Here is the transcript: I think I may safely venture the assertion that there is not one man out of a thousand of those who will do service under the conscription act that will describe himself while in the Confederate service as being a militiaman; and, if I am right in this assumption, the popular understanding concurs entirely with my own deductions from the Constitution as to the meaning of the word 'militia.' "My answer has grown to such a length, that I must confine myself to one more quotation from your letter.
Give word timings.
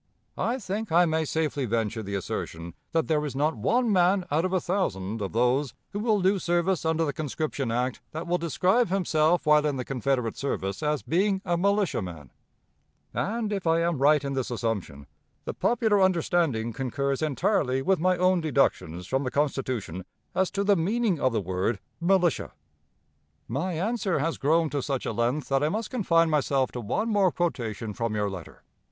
I 0.39 0.57
think 0.57 0.91
I 0.91 1.05
may 1.05 1.25
safely 1.25 1.65
venture 1.65 2.01
the 2.01 2.15
assertion 2.15 2.73
that 2.91 3.05
there 3.07 3.23
is 3.23 3.35
not 3.35 3.55
one 3.55 3.91
man 3.93 4.25
out 4.31 4.45
of 4.45 4.51
a 4.51 4.59
thousand 4.59 5.21
of 5.21 5.31
those 5.31 5.75
who 5.91 5.99
will 5.99 6.19
do 6.23 6.39
service 6.39 6.85
under 6.85 7.05
the 7.05 7.13
conscription 7.13 7.69
act 7.71 8.01
that 8.09 8.25
will 8.25 8.39
describe 8.39 8.87
himself 8.89 9.45
while 9.45 9.63
in 9.63 9.77
the 9.77 9.85
Confederate 9.85 10.35
service 10.35 10.81
as 10.81 11.03
being 11.03 11.39
a 11.45 11.55
militiaman; 11.55 12.31
and, 13.13 13.53
if 13.53 13.67
I 13.67 13.81
am 13.81 13.99
right 13.99 14.23
in 14.25 14.33
this 14.33 14.49
assumption, 14.49 15.05
the 15.45 15.53
popular 15.53 16.01
understanding 16.01 16.73
concurs 16.73 17.21
entirely 17.21 17.83
with 17.83 17.99
my 17.99 18.17
own 18.17 18.41
deductions 18.41 19.05
from 19.05 19.23
the 19.23 19.29
Constitution 19.29 20.03
as 20.33 20.49
to 20.49 20.63
the 20.63 20.75
meaning 20.75 21.19
of 21.19 21.31
the 21.31 21.41
word 21.41 21.77
'militia.' 21.99 22.53
"My 23.47 23.73
answer 23.73 24.17
has 24.17 24.39
grown 24.39 24.71
to 24.71 24.81
such 24.81 25.05
a 25.05 25.11
length, 25.13 25.49
that 25.49 25.61
I 25.63 25.69
must 25.69 25.91
confine 25.91 26.31
myself 26.31 26.71
to 26.71 26.81
one 26.81 27.09
more 27.09 27.31
quotation 27.31 27.93
from 27.93 28.15
your 28.15 28.31
letter. 28.31 28.63